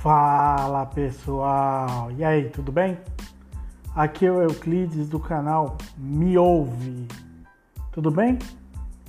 [0.00, 2.96] Fala pessoal, e aí, tudo bem?
[3.94, 7.06] Aqui é o Euclides do canal Me Ouve,
[7.92, 8.38] tudo bem?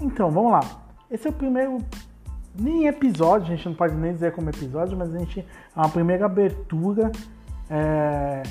[0.02, 0.60] Então, vamos lá.
[1.10, 1.78] Esse é o primeiro,
[2.60, 5.88] nem episódio, a gente não pode nem dizer como episódio, mas a gente é uma
[5.88, 7.10] primeira abertura.
[7.70, 8.44] É...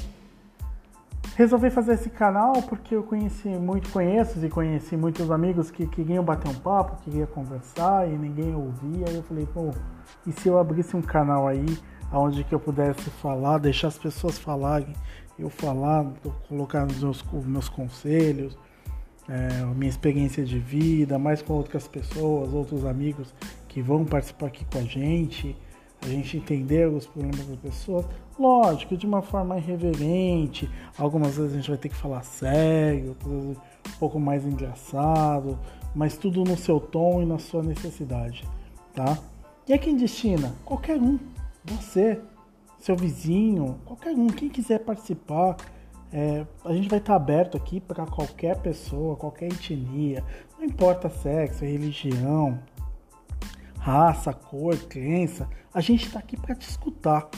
[1.37, 6.25] Resolvi fazer esse canal porque eu conheci muito, conheço e conheci muitos amigos que queriam
[6.25, 9.05] bater um papo, queriam conversar e ninguém ouvia.
[9.11, 9.75] Aí eu falei, pô,
[10.27, 11.67] e se eu abrisse um canal aí
[12.13, 14.93] onde que eu pudesse falar, deixar as pessoas falarem,
[15.39, 16.07] eu falar,
[16.49, 18.57] colocar os meus, meus conselhos,
[19.29, 23.33] é, minha experiência de vida, mais com outras pessoas, outros amigos
[23.69, 25.57] que vão participar aqui com a gente,
[26.03, 28.07] a gente entender os problemas das pessoas,
[28.39, 30.69] lógico, de uma forma irreverente,
[30.99, 33.55] algumas vezes a gente vai ter que falar sério, um
[33.99, 35.59] pouco mais engraçado,
[35.95, 38.49] mas tudo no seu tom e na sua necessidade,
[38.95, 39.19] tá?
[39.69, 40.53] E a quem destina?
[40.65, 41.19] Qualquer um.
[41.65, 42.21] Você,
[42.79, 45.57] seu vizinho, qualquer um, quem quiser participar.
[46.13, 50.25] É, a gente vai estar aberto aqui para qualquer pessoa, qualquer etnia,
[50.59, 52.59] não importa sexo, religião,
[53.79, 55.49] raça, cor, crença.
[55.73, 57.29] A gente está aqui para te escutar.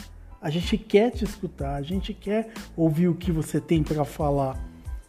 [0.41, 4.59] A gente quer te escutar, a gente quer ouvir o que você tem para falar.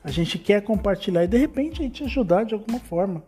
[0.04, 3.24] A gente quer compartilhar e de repente a gente te ajudar de alguma forma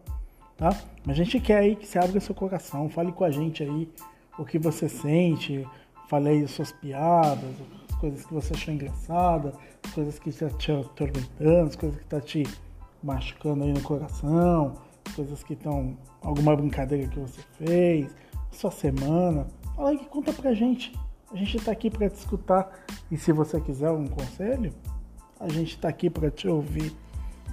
[0.57, 0.77] tá?
[1.07, 3.89] A gente quer aí que você abra seu coração, fale com a gente aí
[4.37, 5.67] o que você sente,
[6.07, 7.55] fale aí as suas piadas,
[7.89, 12.03] as coisas que você achou engraçada, as coisas que estão te atormentando, as coisas que
[12.03, 12.43] estão tá te
[13.03, 14.75] machucando aí no coração,
[15.07, 15.97] as coisas que estão.
[16.21, 18.07] alguma brincadeira que você fez,
[18.51, 19.47] sua semana.
[19.75, 20.93] Fala aí que conta pra gente.
[21.31, 22.85] A gente tá aqui para te escutar.
[23.11, 24.73] E se você quiser algum conselho,
[25.39, 26.93] a gente tá aqui para te ouvir,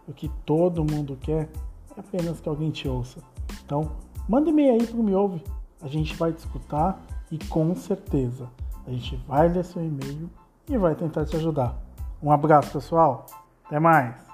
[0.09, 1.49] o que todo mundo quer
[1.97, 3.21] é apenas que alguém te ouça.
[3.65, 3.91] Então,
[4.27, 5.43] Manda e-mail aí pro Me Ouve.
[5.83, 6.99] A gente vai te escutar
[7.31, 8.49] e com certeza
[8.87, 10.31] a gente vai ler seu e-mail
[10.69, 11.75] e vai tentar te ajudar.
[12.22, 13.26] Um abraço, pessoal.
[13.66, 14.34] Até mais.